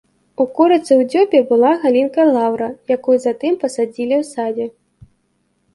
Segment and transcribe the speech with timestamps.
[0.43, 2.67] У курыцы ў дзюбе была галінка лаўра,
[2.97, 4.67] якую затым пасадзілі ў садзе.